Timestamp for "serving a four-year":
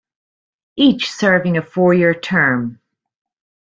1.11-2.15